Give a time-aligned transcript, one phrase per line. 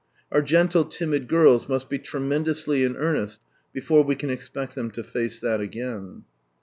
[0.31, 3.39] Our gentle timid girls must be tremendously in earnest
[3.71, 6.23] before we can expect them lo face that again.